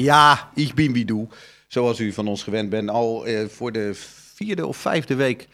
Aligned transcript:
Ja, 0.00 0.50
ik 0.54 0.74
ben 0.74 0.92
wie 0.92 1.04
doe. 1.04 1.28
Zoals 1.68 2.00
u 2.00 2.12
van 2.12 2.28
ons 2.28 2.42
gewend 2.42 2.70
bent. 2.70 2.90
Al 2.90 3.26
eh, 3.26 3.46
voor 3.48 3.72
de 3.72 3.90
vierde 4.34 4.66
of 4.66 4.76
vijfde 4.76 5.14
week 5.14 5.48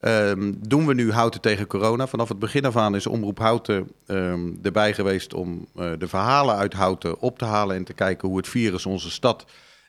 ehm, 0.00 0.52
doen 0.58 0.86
we 0.86 0.94
nu 0.94 1.12
Houten 1.12 1.40
tegen 1.40 1.66
corona. 1.66 2.06
Vanaf 2.06 2.28
het 2.28 2.38
begin 2.38 2.64
af 2.64 2.76
aan 2.76 2.94
is 2.94 3.06
Omroep 3.06 3.38
Houten 3.38 3.90
ehm, 4.06 4.52
erbij 4.62 4.94
geweest 4.94 5.34
om 5.34 5.66
eh, 5.76 5.92
de 5.98 6.08
verhalen 6.08 6.56
uit 6.56 6.72
Houten 6.72 7.20
op 7.20 7.38
te 7.38 7.44
halen 7.44 7.76
en 7.76 7.84
te 7.84 7.92
kijken 7.92 8.28
hoe 8.28 8.36
het 8.36 8.48
virus 8.48 8.86
onze 8.86 9.10
stad 9.10 9.44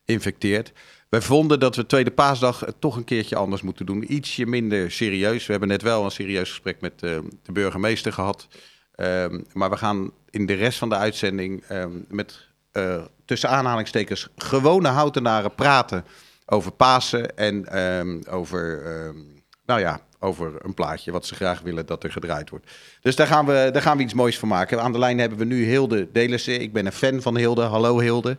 infecteert. 0.05 0.73
Wij 1.09 1.21
vonden 1.21 1.59
dat 1.59 1.75
we 1.75 1.85
tweede 1.85 2.11
paasdag 2.11 2.59
het 2.59 2.75
toch 2.79 2.95
een 2.95 3.03
keertje 3.03 3.35
anders 3.35 3.61
moeten 3.61 3.85
doen. 3.85 4.13
Ietsje 4.13 4.45
minder 4.45 4.91
serieus. 4.91 5.45
We 5.45 5.51
hebben 5.51 5.69
net 5.69 5.81
wel 5.81 6.03
een 6.03 6.11
serieus 6.11 6.49
gesprek 6.49 6.81
met 6.81 7.03
eh, 7.03 7.17
de 7.43 7.51
burgemeester 7.51 8.13
gehad. 8.13 8.47
Ehm, 8.95 9.41
maar 9.53 9.69
we 9.69 9.77
gaan 9.77 10.11
in 10.29 10.45
de 10.45 10.53
rest 10.53 10.77
van 10.77 10.89
de 10.89 10.95
uitzending 10.95 11.63
ehm, 11.63 11.91
met 12.07 12.47
eh, 12.77 13.05
tussen 13.25 13.49
aanhalingstekens 13.49 14.29
gewone 14.35 14.87
houtenaren 14.87 15.55
praten 15.55 16.05
over 16.45 16.71
Pasen 16.71 17.37
en 17.37 17.65
ehm, 17.65 18.21
over, 18.29 18.85
ehm, 18.85 19.17
nou 19.65 19.79
ja, 19.79 19.99
over 20.19 20.65
een 20.65 20.73
plaatje 20.73 21.11
wat 21.11 21.25
ze 21.25 21.35
graag 21.35 21.61
willen 21.61 21.85
dat 21.85 22.03
er 22.03 22.11
gedraaid 22.11 22.49
wordt. 22.49 22.71
Dus 23.01 23.15
daar 23.15 23.27
gaan 23.27 23.45
we, 23.45 23.69
daar 23.73 23.81
gaan 23.81 23.97
we 23.97 24.03
iets 24.03 24.13
moois 24.13 24.39
van 24.39 24.47
maken. 24.47 24.81
Aan 24.81 24.91
de 24.91 24.99
lijn 24.99 25.19
hebben 25.19 25.37
we 25.37 25.45
nu 25.45 25.63
Hilde 25.63 26.11
Delissen. 26.11 26.61
Ik 26.61 26.73
ben 26.73 26.85
een 26.85 26.91
fan 26.91 27.21
van 27.21 27.37
Hilde. 27.37 27.61
Hallo 27.61 27.99
Hilde. 27.99 28.37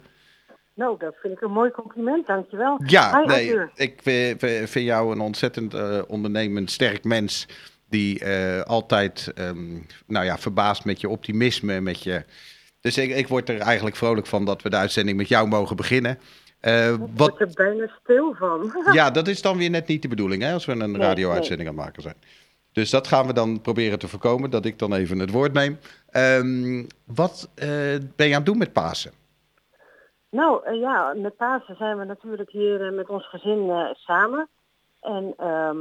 Nou, 0.74 0.98
dat 0.98 1.14
vind 1.22 1.34
ik 1.34 1.40
een 1.40 1.50
mooi 1.50 1.70
compliment, 1.70 2.26
dankjewel. 2.26 2.80
Ja, 2.84 3.20
Hi, 3.20 3.26
nee, 3.26 3.58
ik 3.74 4.00
vind, 4.02 4.38
vind 4.70 4.86
jou 4.86 5.12
een 5.12 5.20
ontzettend 5.20 5.74
eh, 5.74 6.02
ondernemend, 6.06 6.70
sterk 6.70 7.04
mens. 7.04 7.48
Die 7.88 8.24
eh, 8.24 8.60
altijd 8.62 9.32
ehm, 9.34 9.78
nou 10.06 10.24
ja, 10.24 10.38
verbaast 10.38 10.84
met 10.84 11.00
je 11.00 11.08
optimisme. 11.08 11.80
Met 11.80 12.02
je... 12.02 12.24
Dus 12.80 12.98
ik, 12.98 13.10
ik 13.10 13.28
word 13.28 13.48
er 13.48 13.60
eigenlijk 13.60 13.96
vrolijk 13.96 14.26
van 14.26 14.44
dat 14.44 14.62
we 14.62 14.70
de 14.70 14.76
uitzending 14.76 15.16
met 15.16 15.28
jou 15.28 15.48
mogen 15.48 15.76
beginnen. 15.76 16.18
Eh, 16.60 16.92
Ik 16.92 16.98
wat, 16.98 17.28
word 17.28 17.40
er 17.40 17.50
bijna 17.54 17.90
stil 18.02 18.34
van. 18.34 18.72
ja, 18.92 19.10
dat 19.10 19.28
is 19.28 19.42
dan 19.42 19.56
weer 19.58 19.70
net 19.70 19.86
niet 19.86 20.02
de 20.02 20.08
bedoeling 20.08 20.42
hè, 20.42 20.52
als 20.52 20.66
we 20.66 20.72
een 20.72 20.96
radio-uitzending 20.96 21.68
aan 21.68 21.74
het 21.74 21.84
maken 21.84 22.02
zijn. 22.02 22.16
Dus 22.72 22.90
dat 22.90 23.06
gaan 23.06 23.26
we 23.26 23.32
dan 23.32 23.60
proberen 23.60 23.98
te 23.98 24.08
voorkomen, 24.08 24.50
dat 24.50 24.64
ik 24.64 24.78
dan 24.78 24.92
even 24.92 25.18
het 25.18 25.30
woord 25.30 25.52
neem. 25.52 25.78
Ehm, 26.10 26.84
wat 27.04 27.50
eh, 27.54 27.68
ben 28.16 28.26
je 28.26 28.32
aan 28.32 28.42
het 28.42 28.46
doen 28.46 28.58
met 28.58 28.72
Pasen? 28.72 29.12
nou, 30.30 30.64
eh, 30.64 30.80
ja, 30.80 31.14
met 31.16 31.36
Pasen 31.36 31.76
zijn 31.76 31.98
we 31.98 32.04
natuurlijk 32.04 32.50
hier 32.50 32.92
met 32.92 33.08
ons 33.08 33.28
gezin 33.28 33.94
samen. 33.94 34.48
En 35.00 35.34
ehm, 35.36 35.78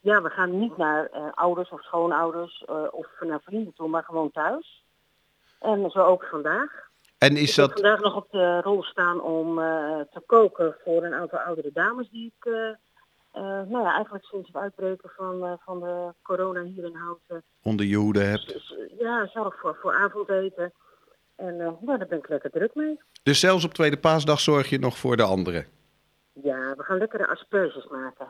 ja, 0.00 0.22
we 0.22 0.30
gaan 0.30 0.58
niet 0.58 0.76
naar 0.76 1.10
ouders 1.34 1.70
of 1.70 1.82
schoonouders 1.82 2.64
of 2.90 3.06
naar 3.20 3.40
vrienden 3.44 3.72
toe, 3.74 3.88
maar 3.88 4.04
gewoon 4.04 4.30
thuis. 4.30 4.83
En 5.60 5.90
zo 5.90 6.00
ook 6.00 6.24
vandaag. 6.24 6.82
En 7.18 7.36
Ik 7.36 7.42
is 7.42 7.56
heb 7.56 7.66
dat... 7.66 7.80
vandaag 7.80 8.00
nog 8.00 8.16
op 8.16 8.30
de 8.30 8.60
rol 8.60 8.82
staan 8.82 9.20
om 9.20 9.58
eh, 9.58 10.00
te 10.12 10.22
koken 10.26 10.76
voor 10.84 11.04
een 11.04 11.14
aantal 11.14 11.38
oudere 11.38 11.70
dames 11.72 12.08
die 12.10 12.32
ik, 12.36 12.52
eh, 12.52 12.68
eh, 12.68 13.68
nou 13.68 13.82
ja, 13.84 13.94
eigenlijk 13.94 14.24
sinds 14.24 14.46
het 14.46 14.56
uitbreken 14.56 15.10
van, 15.16 15.58
van 15.64 15.80
de 15.80 16.12
corona 16.22 16.62
hier 16.62 16.84
in 16.84 16.96
Houten 16.96 17.42
onder 17.62 17.86
je 17.86 17.96
hoede 17.96 18.20
hebt. 18.20 18.74
Ja, 18.98 19.26
zorg 19.26 19.58
voor, 19.60 19.76
voor 19.80 19.94
avondeten. 19.94 20.72
En 21.36 21.56
nou, 21.56 21.76
daar 21.86 22.06
ben 22.06 22.18
ik 22.18 22.28
lekker 22.28 22.50
druk 22.50 22.74
mee. 22.74 23.00
Dus 23.22 23.40
zelfs 23.40 23.64
op 23.64 23.74
tweede 23.74 23.96
paasdag 23.98 24.40
zorg 24.40 24.68
je 24.68 24.78
nog 24.78 24.98
voor 24.98 25.16
de 25.16 25.22
anderen. 25.22 25.66
Ja, 26.32 26.74
we 26.76 26.82
gaan 26.82 26.98
lekkere 26.98 27.26
asperges 27.26 27.86
maken. 27.86 28.26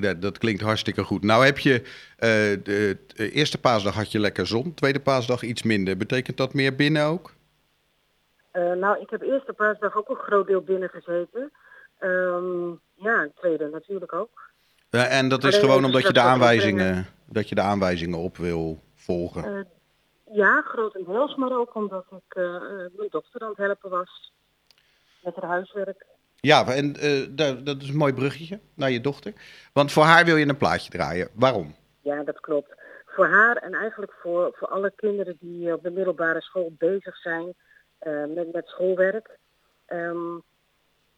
Dat, 0.00 0.22
dat 0.22 0.38
klinkt 0.38 0.62
hartstikke 0.62 1.04
goed. 1.04 1.22
Nou 1.22 1.44
heb 1.44 1.58
je, 1.58 1.82
eh, 2.16 2.28
de, 2.62 2.98
de 3.06 3.30
eerste 3.30 3.60
paasdag 3.60 3.94
had 3.94 4.12
je 4.12 4.18
lekker 4.18 4.46
zon, 4.46 4.74
tweede 4.74 5.00
paasdag 5.00 5.42
iets 5.42 5.62
minder. 5.62 5.96
Betekent 5.96 6.36
dat 6.36 6.54
meer 6.54 6.74
binnen 6.74 7.04
ook? 7.04 7.32
Eh, 8.50 8.72
nou, 8.72 9.00
ik 9.00 9.10
heb 9.10 9.22
eerste 9.22 9.52
paasdag 9.52 9.96
ook 9.96 10.08
een 10.08 10.16
groot 10.16 10.46
deel 10.46 10.60
binnen 10.60 10.88
gezeten. 10.88 11.52
Ehm, 11.98 12.68
ja, 12.94 13.28
tweede 13.34 13.68
natuurlijk 13.68 14.12
ook. 14.12 14.50
En 14.90 15.28
dat 15.28 15.44
is 15.44 15.54
Alleen 15.54 15.68
gewoon 15.68 15.84
omdat 15.84 16.02
je, 16.02 16.12
de 16.12 16.20
aanwijzingen, 16.20 17.06
dat 17.26 17.48
je 17.48 17.54
de 17.54 17.60
aanwijzingen 17.60 18.18
op 18.18 18.36
wil 18.36 18.82
volgen. 18.94 19.44
Eh, 19.44 19.64
ja, 20.36 20.60
grotendeels, 20.60 21.34
maar 21.34 21.58
ook 21.58 21.74
omdat 21.74 22.04
ik 22.10 22.34
mijn 22.96 23.08
dochter 23.10 23.40
aan 23.40 23.48
het 23.48 23.58
helpen 23.58 23.90
was 23.90 24.32
met 25.22 25.34
haar 25.34 25.50
huiswerk. 25.50 26.06
Ja, 26.40 26.66
en 26.66 26.96
eh, 26.96 27.26
dat, 27.64 27.82
is 27.82 27.88
een 27.88 27.96
mooi 27.96 28.12
bruggetje 28.12 28.60
naar 28.74 28.90
je 28.90 29.00
dochter. 29.00 29.32
Want 29.72 29.92
voor 29.92 30.04
haar 30.04 30.24
wil 30.24 30.36
je 30.36 30.48
een 30.48 30.56
plaatje 30.56 30.90
draaien. 30.90 31.28
Waarom? 31.34 31.74
Ja, 32.00 32.22
dat 32.22 32.40
klopt. 32.40 32.74
Voor 33.06 33.26
haar 33.26 33.56
en 33.56 33.74
eigenlijk 33.74 34.12
voor, 34.12 34.54
voor 34.58 34.68
alle 34.68 34.92
kinderen 34.96 35.36
die 35.40 35.72
op 35.72 35.82
de 35.82 35.90
middelbare 35.90 36.40
school 36.40 36.72
bezig 36.78 37.16
zijn 37.16 37.54
eh, 37.98 38.24
met, 38.34 38.52
met 38.52 38.66
schoolwerk. 38.66 39.38
Ehm, 39.86 40.38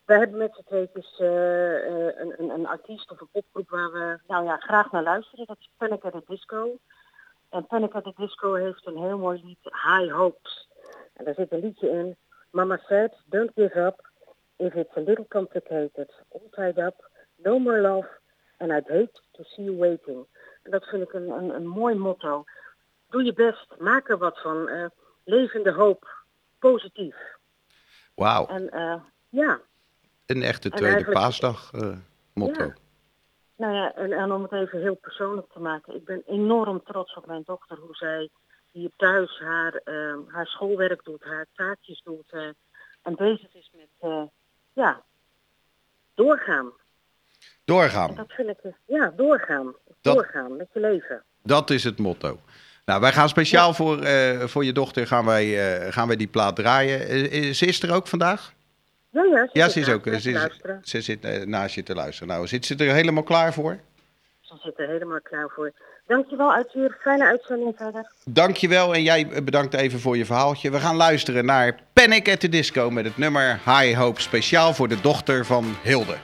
wij 0.05 0.19
hebben 0.19 0.39
met 0.39 0.55
z'n 0.55 0.69
tweetjes 0.69 1.19
eh, 1.19 1.87
een, 2.19 2.35
een, 2.39 2.51
een 2.51 2.67
artiest 2.67 3.11
of 3.11 3.21
een 3.21 3.29
popgroep 3.33 3.71
waar 3.71 3.93
we 3.93 4.19
nou 4.27 4.45
ja, 4.45 4.57
graag 4.57 4.93
naar 4.93 5.03
luisteren. 5.03 5.47
Dat 5.47 5.57
is 5.59 5.71
Panic 5.77 6.05
at 6.05 6.13
the 6.13 6.23
Disco. 6.27 6.79
En 7.49 7.67
Panic 7.67 7.95
at 7.95 8.05
the 8.05 8.13
Disco 8.17 8.55
heeft 8.55 8.87
een 8.87 8.97
heel 8.97 9.19
mooi 9.19 9.41
lied, 9.45 9.59
High 9.63 10.13
Hopes. 10.13 10.69
En 11.13 11.25
daar 11.25 11.35
zit 11.35 11.53
een 11.53 11.61
liedje 11.61 11.89
in. 11.89 12.17
Mama 12.51 12.81
said, 12.89 13.13
don't 13.27 13.51
give 13.55 13.81
up. 13.81 14.08
If 14.59 14.75
it's 14.75 14.97
a 14.97 15.01
little 15.01 15.27
complicated, 15.29 16.09
all 16.29 16.49
tied 16.51 16.79
up, 16.79 16.95
no 17.37 17.59
more 17.59 17.81
love. 17.81 18.07
And 18.57 18.73
I'd 18.73 18.89
hate 18.89 19.21
to 19.33 19.43
see 19.45 19.65
you 19.65 19.77
waiting. 19.77 20.27
En 20.63 20.71
dat 20.71 20.85
vind 20.85 21.03
ik 21.03 21.13
een, 21.13 21.31
een, 21.31 21.51
een 21.55 21.67
mooi 21.67 21.95
motto. 21.95 22.45
Doe 23.11 23.25
je 23.25 23.33
best, 23.33 23.67
maak 23.79 24.09
er 24.09 24.19
wat 24.19 24.41
van. 24.41 24.69
eh 24.69 24.87
leef 25.25 25.53
in 25.55 25.63
de 25.63 25.73
hoop, 25.73 26.09
positief. 26.59 27.17
Wauw, 28.15 28.47
En 28.47 28.71
eh, 28.71 29.01
ja, 29.29 29.61
een 30.27 30.43
echte 30.43 30.71
tweede 30.71 31.11
paasdag 31.13 31.71
eh, 31.73 31.97
motto. 32.35 32.65
Ja. 32.65 32.75
nou 33.57 33.75
ja, 33.75 33.95
en, 33.95 34.13
en 34.13 34.33
om 34.33 34.43
het 34.43 34.53
even 34.53 34.81
heel 34.81 34.95
persoonlijk 34.95 35.53
te 35.53 35.61
maken. 35.61 35.95
Ik 35.95 36.05
ben 36.05 36.23
enorm 36.27 36.83
trots 36.85 37.15
op 37.15 37.27
mijn 37.27 37.43
dochter, 37.45 37.79
hoe 37.79 37.95
zij 37.97 38.29
hier 38.71 38.91
thuis 38.97 39.39
haar, 39.39 39.75
eh, 39.75 40.17
haar 40.27 40.47
schoolwerk 40.47 41.05
doet, 41.05 41.25
haar 41.25 41.47
taakjes 41.55 42.03
doet. 42.05 42.33
eh, 42.33 42.49
en 43.03 43.15
bezig 43.17 43.55
is 43.55 43.71
met, 43.77 43.89
eh, 43.99 44.23
ja, 44.79 45.03
doorgaan. 46.15 46.71
Doorgaan, 47.65 48.15
Dat 48.15 48.33
vind 48.33 48.49
ik, 48.49 48.57
ja, 48.87 49.13
doorgaan. 49.17 49.75
Dat- 50.01 50.15
Doorgaan 50.15 50.57
met 50.57 50.67
je 50.75 50.81
leven. 50.81 51.23
dat 51.43 51.71
is 51.71 51.85
het 51.85 51.99
motto. 51.99 52.41
Nou, 52.85 53.01
wij 53.01 53.13
gaan 53.13 53.29
speciaal 53.29 53.75
voor, 53.75 54.03
eh, 54.03 54.41
voor 54.47 54.65
je 54.65 54.73
dochter 54.73 55.07
gaan 55.07 55.25
wij, 55.25 55.77
eh, 55.85 55.93
gaan 55.93 56.07
wij 56.07 56.17
die 56.17 56.27
plaat 56.27 56.57
draaien. 56.57 57.09
Eh, 57.31 57.53
ze 57.53 57.67
is 57.67 57.83
er 57.83 57.95
ook 57.95 58.07
vandaag? 58.07 58.53
Ja, 59.11 59.23
ja, 59.25 59.37
ze, 59.47 59.51
Ja, 59.53 59.69
ze 59.69 59.81
is 59.81 59.89
ook. 59.89 60.05
Ze, 60.05 60.31
is, 60.31 60.61
ze 60.83 61.01
zit 61.01 61.47
naast 61.47 61.75
je 61.75 61.83
te 61.83 61.95
luisteren. 61.95 62.29
Nou, 62.29 62.47
zit 62.47 62.67
ze 62.67 62.75
er 62.77 62.95
helemaal 62.95 63.23
klaar 63.23 63.53
voor? 63.53 63.79
Ze 64.49 64.55
zit 64.63 64.79
er 64.79 64.89
helemaal 64.89 65.21
klaar 65.21 65.49
voor. 65.49 65.73
Dankjewel, 66.07 66.53
Arthur. 66.53 66.97
Fijne 67.01 67.25
uitzending 67.25 67.75
verder. 67.77 68.11
Dankjewel 68.25 68.95
en 68.95 69.03
jij 69.03 69.43
bedankt 69.45 69.75
even 69.75 70.01
voor 70.01 70.17
je 70.17 70.25
verhaaltje. 70.25 70.71
We 70.71 70.79
gaan 70.79 70.97
luisteren 70.97 71.45
naar 71.45 71.79
Panic 71.93 72.31
at 72.31 72.41
the 72.41 72.49
Disco 72.49 72.91
met 72.91 73.05
het 73.05 73.17
nummer 73.17 73.61
High 73.65 73.99
Hope 73.99 74.21
speciaal 74.21 74.75
voor 74.75 74.89
de 74.89 75.01
dochter 75.01 75.45
van 75.45 75.65
Hilde. 75.83 76.17